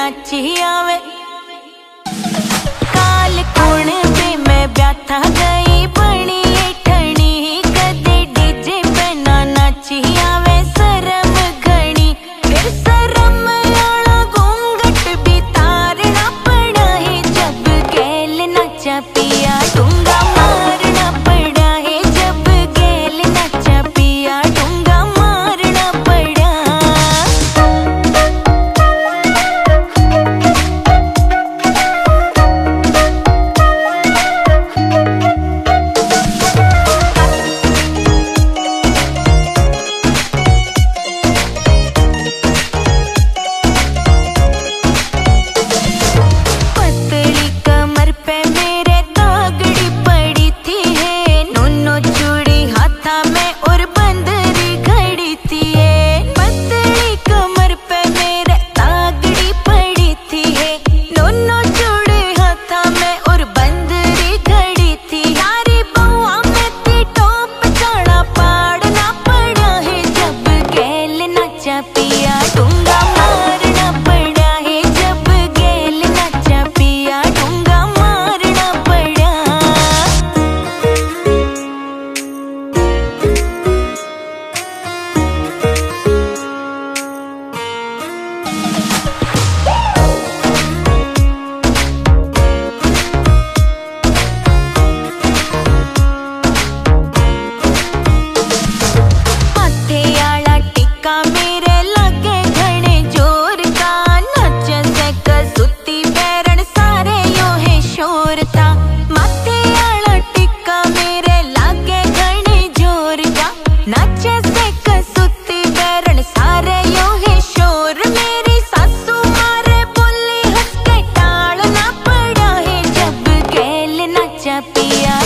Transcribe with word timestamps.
ਨੱਚੀ 0.00 0.60
ਆਵੇ 0.62 1.19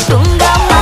cũng 0.09 0.39
gom 0.39 0.74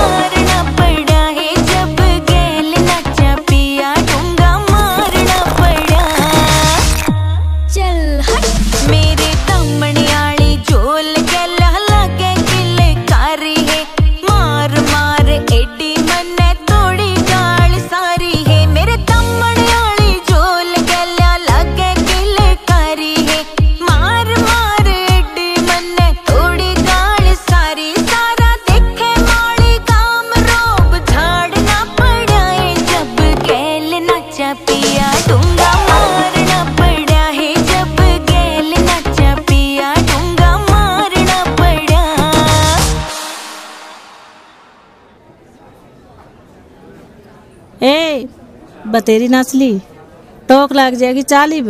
ए 47.83 48.27
बतेरी 48.93 49.29
नाचली 49.29 49.73
टोक 50.49 50.73
लग 50.73 50.95
जाएगी 50.95 51.23
चालीब। 51.23 51.69